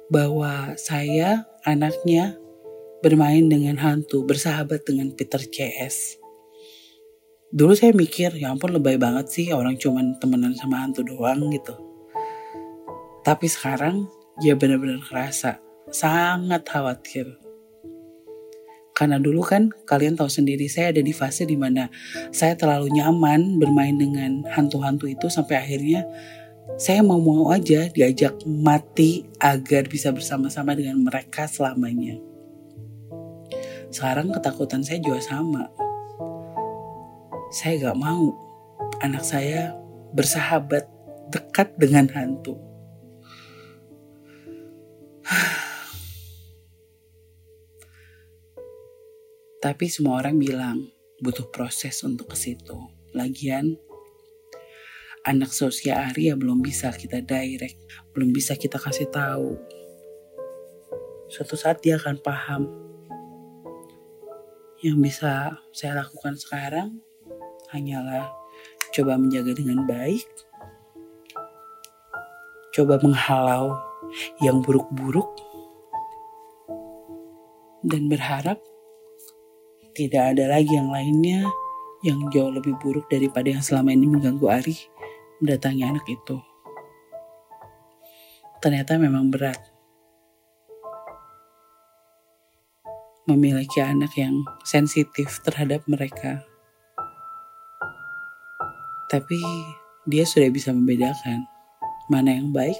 bahwa 0.07 0.73
saya 0.79 1.43
anaknya 1.67 2.39
bermain 3.03 3.45
dengan 3.51 3.77
hantu, 3.77 4.25
bersahabat 4.25 4.87
dengan 4.87 5.13
Peter 5.13 5.39
CS. 5.39 6.17
Dulu 7.47 7.71
saya 7.77 7.95
mikir, 7.95 8.35
ya 8.35 8.51
ampun 8.51 8.75
lebay 8.75 8.99
banget 8.99 9.31
sih 9.31 9.47
orang 9.55 9.79
cuman 9.79 10.19
temenan 10.19 10.51
sama 10.57 10.83
hantu 10.83 11.03
doang 11.05 11.47
gitu. 11.53 11.75
Tapi 13.23 13.47
sekarang 13.47 14.07
ya 14.43 14.55
benar-benar 14.55 15.03
kerasa 15.03 15.59
sangat 15.91 16.67
khawatir. 16.67 17.27
Karena 18.97 19.21
dulu 19.21 19.45
kan 19.45 19.69
kalian 19.85 20.17
tahu 20.17 20.25
sendiri 20.25 20.65
saya 20.65 20.89
ada 20.89 21.05
di 21.05 21.13
fase 21.13 21.45
di 21.45 21.53
mana 21.53 21.85
saya 22.33 22.57
terlalu 22.57 22.89
nyaman 22.97 23.61
bermain 23.61 23.93
dengan 23.93 24.41
hantu-hantu 24.49 25.05
itu 25.05 25.29
sampai 25.29 25.61
akhirnya 25.61 26.01
saya 26.75 26.99
mau-mau 26.99 27.47
aja 27.55 27.87
diajak 27.87 28.43
mati 28.43 29.23
agar 29.39 29.87
bisa 29.87 30.11
bersama-sama 30.11 30.75
dengan 30.75 30.99
mereka 30.99 31.47
selamanya. 31.47 32.19
Sekarang 33.87 34.35
ketakutan 34.35 34.83
saya 34.83 34.99
juga 34.99 35.23
sama. 35.23 35.71
Saya 37.55 37.87
gak 37.87 37.95
mau 37.95 38.35
anak 38.99 39.23
saya 39.23 39.71
bersahabat 40.11 40.83
dekat 41.31 41.71
dengan 41.79 42.11
hantu. 42.11 42.59
Tapi 49.63 49.85
semua 49.87 50.19
orang 50.19 50.35
bilang 50.35 50.91
butuh 51.23 51.47
proses 51.47 52.03
untuk 52.03 52.35
ke 52.35 52.37
situ. 52.37 52.75
Lagian 53.15 53.79
anak 55.27 55.51
sosial 55.51 55.99
Ari 56.07 56.31
ya 56.31 56.39
belum 56.39 56.63
bisa 56.63 56.95
kita 56.95 57.19
direct, 57.19 57.75
belum 58.15 58.31
bisa 58.31 58.55
kita 58.55 58.79
kasih 58.79 59.11
tahu. 59.11 59.59
Suatu 61.27 61.59
saat 61.59 61.83
dia 61.83 61.99
akan 61.99 62.15
paham. 62.23 62.63
Yang 64.79 64.97
bisa 65.03 65.57
saya 65.75 65.99
lakukan 65.99 66.39
sekarang 66.39 67.03
hanyalah 67.75 68.31
coba 68.95 69.19
menjaga 69.19 69.51
dengan 69.51 69.83
baik, 69.83 70.23
coba 72.71 72.95
menghalau 73.03 73.75
yang 74.39 74.63
buruk-buruk, 74.63 75.27
dan 77.83 78.07
berharap 78.07 78.61
tidak 79.97 80.37
ada 80.37 80.45
lagi 80.55 80.71
yang 80.77 80.93
lainnya 80.93 81.43
yang 82.05 82.21
jauh 82.29 82.53
lebih 82.53 82.77
buruk 82.77 83.09
daripada 83.09 83.49
yang 83.49 83.65
selama 83.65 83.89
ini 83.89 84.05
mengganggu 84.05 84.45
Ari 84.45 84.77
mendatangi 85.41 85.83
anak 85.85 86.05
itu. 86.09 86.37
Ternyata 88.57 88.97
memang 88.97 89.29
berat 89.29 89.59
memiliki 93.27 93.83
anak 93.83 94.15
yang 94.15 94.47
sensitif 94.63 95.43
terhadap 95.43 95.83
mereka. 95.85 96.41
Tapi 99.11 99.39
dia 100.07 100.23
sudah 100.23 100.47
bisa 100.47 100.71
membedakan 100.71 101.43
mana 102.07 102.39
yang 102.39 102.55
baik, 102.55 102.79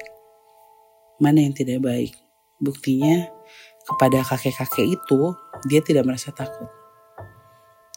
mana 1.20 1.44
yang 1.44 1.52
tidak 1.52 1.84
baik. 1.84 2.16
Buktinya 2.64 3.28
kepada 3.84 4.24
kakek-kakek 4.24 4.98
itu 4.98 5.36
dia 5.68 5.84
tidak 5.84 6.08
merasa 6.08 6.32
takut. 6.32 6.72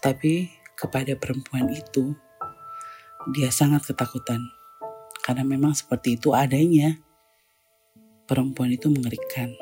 Tapi 0.03 0.51
kepada 0.75 1.15
perempuan 1.15 1.71
itu 1.71 2.19
dia 3.29 3.53
sangat 3.53 3.85
ketakutan. 3.85 4.41
Karena 5.21 5.45
memang 5.45 5.77
seperti 5.77 6.17
itu 6.17 6.33
adanya. 6.33 6.97
Perempuan 8.25 8.73
itu 8.73 8.89
mengerikan. 8.89 9.53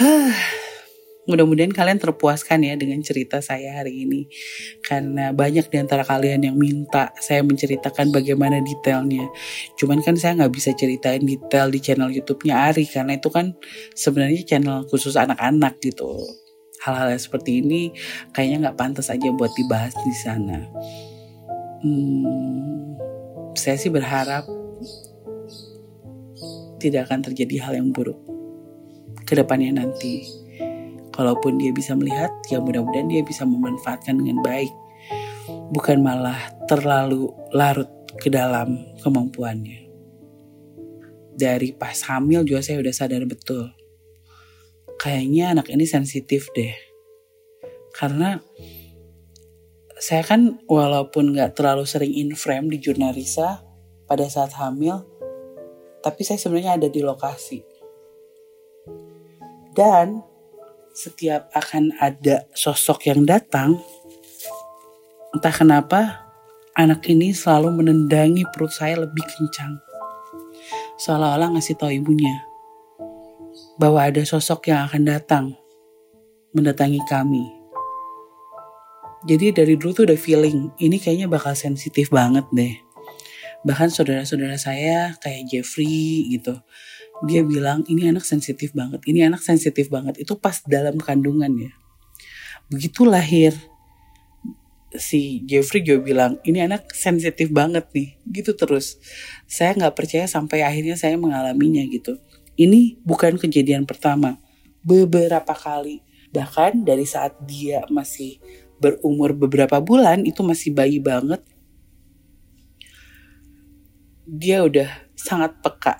Mudah-mudahan 1.30 1.70
kalian 1.70 2.02
terpuaskan 2.02 2.66
ya 2.66 2.74
dengan 2.74 3.00
cerita 3.00 3.38
saya 3.40 3.80
hari 3.80 4.04
ini. 4.04 4.26
Karena 4.82 5.30
banyak 5.30 5.70
di 5.70 5.76
antara 5.78 6.02
kalian 6.04 6.50
yang 6.50 6.58
minta 6.58 7.14
saya 7.22 7.40
menceritakan 7.46 8.10
bagaimana 8.10 8.58
detailnya. 8.60 9.30
Cuman 9.78 10.02
kan 10.02 10.18
saya 10.18 10.34
nggak 10.42 10.52
bisa 10.52 10.74
ceritain 10.74 11.22
detail 11.22 11.70
di 11.70 11.78
channel 11.78 12.10
YouTube-nya 12.10 12.74
Ari. 12.74 12.84
Karena 12.90 13.16
itu 13.16 13.30
kan 13.30 13.54
sebenarnya 13.94 14.42
channel 14.44 14.84
khusus 14.90 15.14
anak-anak 15.14 15.78
gitu. 15.78 16.18
Hal-hal 16.80 17.12
seperti 17.20 17.60
ini 17.60 17.92
kayaknya 18.32 18.68
nggak 18.68 18.78
pantas 18.80 19.12
aja 19.12 19.28
buat 19.36 19.52
dibahas 19.52 19.92
di 20.00 20.14
sana. 20.16 20.64
Hmm, 21.84 22.96
saya 23.56 23.76
sih 23.76 23.92
berharap 23.92 24.48
tidak 26.80 27.12
akan 27.12 27.20
terjadi 27.20 27.68
hal 27.68 27.72
yang 27.76 27.92
buruk 27.92 28.16
ke 29.28 29.38
depannya 29.38 29.84
nanti. 29.84 30.26
Kalaupun 31.14 31.60
dia 31.60 31.70
bisa 31.70 31.92
melihat, 31.92 32.32
ya 32.48 32.58
mudah-mudahan 32.58 33.06
dia 33.06 33.20
bisa 33.20 33.44
memanfaatkan 33.44 34.16
dengan 34.16 34.40
baik. 34.40 34.72
Bukan 35.70 36.00
malah 36.00 36.38
terlalu 36.64 37.28
larut 37.52 37.86
ke 38.16 38.32
dalam 38.32 38.80
kemampuannya. 39.04 39.86
Dari 41.36 41.76
pas 41.76 41.96
hamil 42.08 42.42
juga 42.42 42.64
saya 42.64 42.80
udah 42.80 42.94
sadar 42.94 43.22
betul. 43.28 43.79
Kayaknya 45.00 45.56
anak 45.56 45.72
ini 45.72 45.88
sensitif 45.88 46.52
deh. 46.52 46.76
Karena 47.96 48.36
saya 49.96 50.20
kan 50.20 50.60
walaupun 50.68 51.32
gak 51.32 51.56
terlalu 51.56 51.88
sering 51.88 52.12
in 52.12 52.36
frame 52.36 52.68
di 52.68 52.76
jurnalisa 52.76 53.64
pada 54.04 54.28
saat 54.28 54.52
hamil, 54.60 55.00
tapi 56.04 56.20
saya 56.20 56.36
sebenarnya 56.36 56.76
ada 56.76 56.88
di 56.92 57.00
lokasi. 57.00 57.64
Dan 59.72 60.20
setiap 60.92 61.48
akan 61.56 61.96
ada 61.96 62.44
sosok 62.52 63.08
yang 63.08 63.24
datang, 63.24 63.80
entah 65.32 65.54
kenapa 65.56 66.28
anak 66.76 67.08
ini 67.08 67.32
selalu 67.32 67.72
menendangi 67.72 68.44
perut 68.52 68.76
saya 68.76 69.00
lebih 69.00 69.24
kencang. 69.24 69.80
Seolah-olah 71.00 71.56
ngasih 71.56 71.80
tahu 71.80 71.88
ibunya 71.88 72.49
bahwa 73.80 74.04
ada 74.04 74.20
sosok 74.20 74.68
yang 74.68 74.84
akan 74.84 75.02
datang 75.08 75.44
mendatangi 76.52 77.00
kami. 77.08 77.48
Jadi 79.24 79.56
dari 79.56 79.80
dulu 79.80 79.96
tuh 79.96 80.04
udah 80.04 80.20
feeling 80.20 80.68
ini 80.76 81.00
kayaknya 81.00 81.32
bakal 81.32 81.56
sensitif 81.56 82.12
banget 82.12 82.44
deh. 82.52 82.76
Bahkan 83.64 83.88
saudara-saudara 83.88 84.60
saya 84.60 85.16
kayak 85.20 85.48
Jeffrey 85.48 86.28
gitu 86.28 86.60
dia 87.24 87.44
bilang 87.44 87.84
ini 87.88 88.08
anak 88.08 88.24
sensitif 88.24 88.72
banget, 88.72 89.04
ini 89.04 89.24
anak 89.24 89.44
sensitif 89.44 89.92
banget. 89.92 90.16
Itu 90.20 90.40
pas 90.40 90.64
dalam 90.64 90.96
kandungan 90.96 91.52
ya. 91.52 91.72
Begitu 92.72 93.04
lahir 93.04 93.52
si 94.90 95.44
Jeffrey 95.46 95.86
juga 95.86 96.02
bilang 96.02 96.32
ini 96.42 96.64
anak 96.64 96.90
sensitif 96.96 97.52
banget 97.52 97.86
nih, 97.92 98.16
gitu 98.30 98.56
terus. 98.56 98.96
Saya 99.44 99.76
nggak 99.76 99.94
percaya 99.94 100.26
sampai 100.26 100.64
akhirnya 100.64 100.96
saya 100.96 101.20
mengalaminya 101.20 101.84
gitu. 101.86 102.16
Ini 102.60 103.00
bukan 103.00 103.40
kejadian 103.40 103.88
pertama, 103.88 104.36
beberapa 104.84 105.56
kali. 105.56 106.04
Bahkan 106.28 106.84
dari 106.84 107.08
saat 107.08 107.40
dia 107.48 107.80
masih 107.88 108.36
berumur 108.76 109.32
beberapa 109.32 109.80
bulan 109.80 110.28
itu 110.28 110.44
masih 110.44 110.76
bayi 110.76 111.00
banget. 111.00 111.40
Dia 114.28 114.62
udah 114.62 114.88
sangat 115.16 115.56
peka 115.64 115.98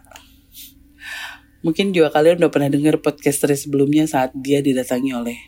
Mungkin 1.60 1.92
juga 1.92 2.08
kalian 2.08 2.40
udah 2.40 2.52
pernah 2.52 2.72
dengar 2.72 2.96
podcaster 3.04 3.52
sebelumnya 3.52 4.08
saat 4.08 4.32
dia 4.32 4.64
didatangi 4.64 5.12
oleh 5.12 5.38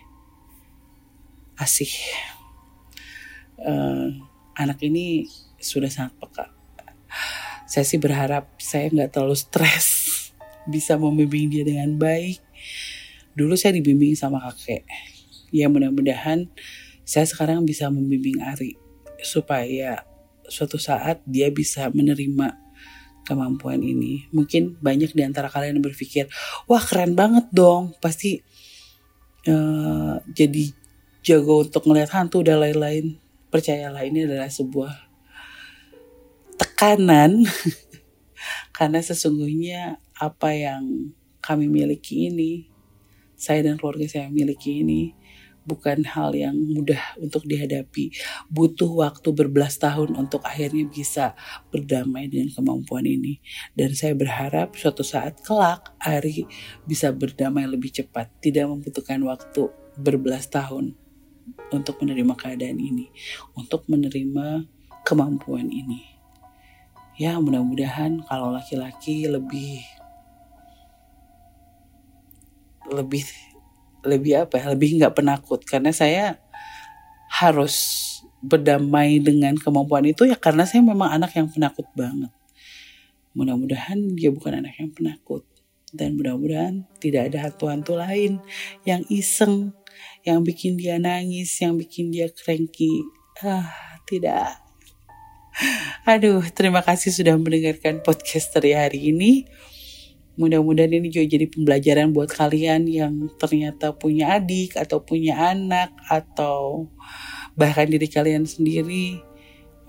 Asih. 1.57 1.89
Uh, 3.57 4.13
anak 4.59 4.83
ini 4.85 5.25
sudah 5.57 5.89
sangat 5.89 6.13
peka. 6.21 6.53
Saya 7.65 7.85
sih 7.89 7.97
berharap 7.97 8.53
saya 8.61 8.93
nggak 8.93 9.15
terlalu 9.15 9.39
stres 9.39 10.02
bisa 10.69 10.99
membimbing 10.99 11.51
dia 11.51 11.65
dengan 11.67 11.95
baik. 11.97 12.39
Dulu 13.33 13.57
saya 13.57 13.75
dibimbing 13.77 14.15
sama 14.15 14.39
kakek. 14.39 14.85
Ya 15.53 15.69
mudah-mudahan 15.69 16.49
saya 17.03 17.27
sekarang 17.27 17.67
bisa 17.67 17.91
membimbing 17.91 18.41
Ari 18.41 18.79
supaya 19.23 20.07
suatu 20.47 20.79
saat 20.79 21.23
dia 21.27 21.51
bisa 21.51 21.91
menerima 21.91 22.59
kemampuan 23.27 23.83
ini. 23.83 24.27
Mungkin 24.35 24.79
banyak 24.83 25.15
di 25.15 25.23
antara 25.23 25.47
kalian 25.47 25.79
berpikir, 25.79 26.27
wah 26.67 26.83
keren 26.83 27.15
banget 27.15 27.47
dong, 27.55 27.95
pasti 28.03 28.43
uh, 29.47 30.19
jadi 30.35 30.75
jago 31.23 31.63
untuk 31.63 31.87
melihat 31.87 32.19
hantu 32.19 32.43
dan 32.43 32.59
lain-lain. 32.59 33.19
Percayalah 33.53 34.03
ini 34.09 34.25
adalah 34.27 34.49
sebuah 34.49 34.93
tekanan 36.57 37.45
karena 38.73 39.01
sesungguhnya 39.05 40.01
apa 40.17 40.53
yang 40.57 41.13
kami 41.45 41.69
miliki 41.69 42.33
ini, 42.33 42.69
saya 43.37 43.61
dan 43.67 43.77
keluarga 43.77 44.07
saya 44.09 44.31
miliki 44.31 44.83
ini 44.85 45.13
bukan 45.63 46.03
hal 46.07 46.35
yang 46.35 46.55
mudah 46.55 47.19
untuk 47.19 47.47
dihadapi. 47.47 48.11
Butuh 48.51 48.91
waktu 48.91 49.29
berbelas 49.31 49.79
tahun 49.79 50.19
untuk 50.19 50.43
akhirnya 50.43 50.87
bisa 50.91 51.39
berdamai 51.71 52.27
dengan 52.27 52.51
kemampuan 52.55 53.07
ini. 53.07 53.39
Dan 53.75 53.95
saya 53.95 54.15
berharap 54.15 54.75
suatu 54.75 55.07
saat 55.07 55.41
kelak 55.43 55.95
Ari 56.03 56.47
bisa 56.87 57.15
berdamai 57.15 57.67
lebih 57.67 57.95
cepat, 57.95 58.31
tidak 58.43 58.71
membutuhkan 58.71 59.23
waktu 59.23 59.71
berbelas 59.99 60.51
tahun 60.51 60.99
untuk 61.75 61.99
menerima 62.03 62.35
keadaan 62.39 62.79
ini, 62.79 63.11
untuk 63.59 63.87
menerima 63.91 64.67
kemampuan 65.03 65.67
ini. 65.71 66.12
Ya, 67.23 67.39
mudah-mudahan 67.39 68.27
kalau 68.27 68.51
laki-laki 68.51 69.31
lebih 69.31 69.79
lebih 72.91 73.23
lebih 74.03 74.43
apa 74.43 74.59
ya 74.59 74.67
lebih 74.75 74.99
nggak 74.99 75.15
penakut. 75.15 75.63
Karena 75.63 75.95
saya 75.95 76.43
harus 77.31 78.03
berdamai 78.43 79.23
dengan 79.23 79.55
kemampuan 79.55 80.03
itu 80.03 80.27
ya 80.27 80.35
karena 80.35 80.67
saya 80.67 80.83
memang 80.83 81.15
anak 81.15 81.31
yang 81.39 81.47
penakut 81.47 81.87
banget. 81.95 82.35
Mudah-mudahan 83.39 84.19
dia 84.19 84.35
bukan 84.35 84.59
anak 84.59 84.75
yang 84.83 84.91
penakut. 84.91 85.47
Dan 85.95 86.19
mudah-mudahan 86.19 86.91
tidak 86.99 87.31
ada 87.31 87.47
hantu-hantu 87.47 88.03
lain 88.03 88.43
yang 88.83 89.07
iseng 89.07 89.71
yang 90.27 90.43
bikin 90.43 90.75
dia 90.75 90.99
nangis 90.99 91.55
yang 91.63 91.79
bikin 91.79 92.11
dia 92.11 92.27
cranky. 92.35 93.07
Ah 93.47 93.71
tidak 94.11 94.62
aduh 96.09 96.43
terima 96.53 96.81
kasih 96.81 97.13
sudah 97.13 97.37
mendengarkan 97.37 98.01
podcast 98.01 98.53
hari 98.57 99.13
ini 99.13 99.47
Mudah-mudahan 100.33 100.97
ini 100.97 101.13
juga 101.13 101.29
jadi 101.29 101.45
pembelajaran 101.45 102.09
buat 102.17 102.33
kalian 102.33 102.89
yang 102.89 103.29
ternyata 103.37 103.93
punya 103.93 104.33
adik 104.41 104.81
atau 104.81 105.05
punya 105.05 105.53
anak 105.53 105.93
atau 106.09 106.89
bahkan 107.53 107.85
diri 107.85 108.09
kalian 108.09 108.49
sendiri 108.49 109.21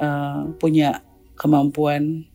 uh, 0.04 0.52
punya 0.60 1.00
kemampuan 1.40 2.28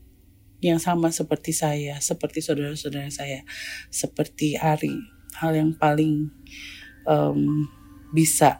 yang 0.65 0.81
sama 0.81 1.13
seperti 1.13 1.53
saya, 1.53 2.01
seperti 2.01 2.41
saudara-saudara 2.41 3.13
saya, 3.13 3.45
seperti 3.93 4.57
Ari. 4.57 4.97
Hal 5.37 5.53
yang 5.53 5.77
paling 5.77 6.33
um, 7.05 7.69
bisa 8.17 8.57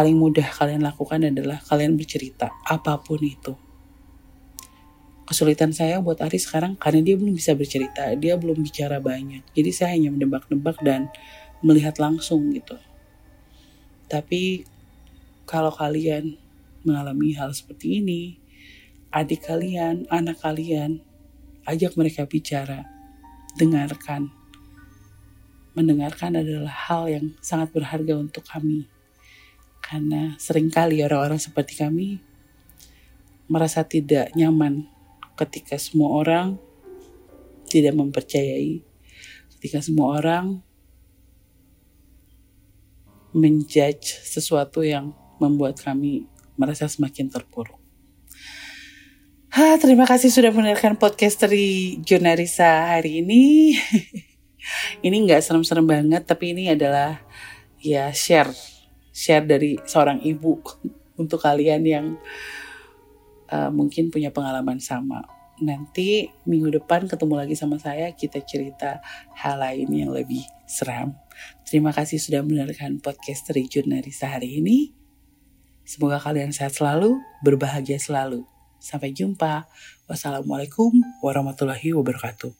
paling 0.00 0.16
mudah 0.16 0.48
kalian 0.56 0.80
lakukan 0.80 1.28
adalah 1.28 1.60
kalian 1.60 2.00
bercerita 2.00 2.48
apa 2.64 2.96
pun 3.04 3.20
itu 3.20 3.52
kesulitan 5.28 5.76
saya 5.76 6.00
buat 6.00 6.18
Ari 6.24 6.40
sekarang 6.40 6.74
karena 6.74 7.06
dia 7.06 7.14
belum 7.14 7.38
bisa 7.38 7.54
bercerita, 7.54 8.18
dia 8.18 8.34
belum 8.34 8.66
bicara 8.66 8.98
banyak. 8.98 9.46
Jadi 9.54 9.70
saya 9.70 9.94
hanya 9.94 10.10
menebak-nebak 10.10 10.82
dan 10.82 11.06
melihat 11.62 12.02
langsung 12.02 12.50
gitu. 12.50 12.74
Tapi 14.10 14.66
kalau 15.46 15.70
kalian 15.70 16.34
mengalami 16.82 17.38
hal 17.38 17.54
seperti 17.54 18.02
ini, 18.02 18.42
adik 19.14 19.46
kalian, 19.46 20.02
anak 20.10 20.42
kalian, 20.42 20.98
ajak 21.62 21.94
mereka 21.94 22.26
bicara, 22.26 22.90
dengarkan. 23.54 24.34
Mendengarkan 25.78 26.42
adalah 26.42 26.90
hal 26.90 27.06
yang 27.06 27.38
sangat 27.38 27.70
berharga 27.70 28.18
untuk 28.18 28.42
kami. 28.42 28.90
Karena 29.80 30.36
sering 30.36 30.70
kali 30.70 31.02
orang-orang 31.02 31.40
seperti 31.40 31.76
kami 31.80 32.20
merasa 33.50 33.82
tidak 33.82 34.30
nyaman 34.38 34.86
ketika 35.34 35.74
semua 35.80 36.14
orang 36.20 36.60
tidak 37.66 37.98
mempercayai, 37.98 38.84
ketika 39.56 39.82
semua 39.82 40.20
orang 40.20 40.62
menjudge 43.34 44.20
sesuatu 44.26 44.82
yang 44.82 45.14
membuat 45.38 45.78
kami 45.78 46.26
merasa 46.58 46.90
semakin 46.90 47.30
terpuruk. 47.30 47.78
Ha, 49.50 49.82
terima 49.82 50.06
kasih 50.06 50.30
sudah 50.30 50.54
mendengarkan 50.54 50.94
podcast 50.94 51.42
dari 51.42 51.98
Jurnalisa 52.06 52.94
hari 52.94 53.18
ini. 53.18 53.74
ini 55.06 55.16
nggak 55.26 55.42
serem-serem 55.42 55.86
banget, 55.86 56.22
tapi 56.22 56.54
ini 56.54 56.70
adalah 56.70 57.18
ya 57.82 58.14
share, 58.14 58.54
share 59.20 59.44
dari 59.44 59.76
seorang 59.84 60.24
ibu 60.24 60.56
untuk 61.20 61.44
kalian 61.44 61.84
yang 61.84 62.06
uh, 63.52 63.68
mungkin 63.68 64.08
punya 64.08 64.32
pengalaman 64.32 64.80
sama. 64.80 65.20
Nanti 65.60 66.32
minggu 66.48 66.80
depan 66.80 67.04
ketemu 67.04 67.34
lagi 67.36 67.52
sama 67.52 67.76
saya, 67.76 68.08
kita 68.16 68.40
cerita 68.48 69.04
hal 69.36 69.60
lain 69.60 69.92
yang 69.92 70.08
lebih 70.08 70.40
seram. 70.64 71.12
Terima 71.68 71.92
kasih 71.92 72.16
sudah 72.16 72.40
mendengarkan 72.40 72.96
podcast 73.04 73.52
dari 73.52 73.68
Jurnalisa 73.68 74.40
hari 74.40 74.64
ini. 74.64 74.96
Semoga 75.84 76.16
kalian 76.16 76.56
sehat 76.56 76.72
selalu, 76.72 77.20
berbahagia 77.44 78.00
selalu. 78.00 78.48
Sampai 78.80 79.12
jumpa. 79.12 79.68
Wassalamualaikum 80.08 80.96
warahmatullahi 81.20 81.92
wabarakatuh. 81.92 82.59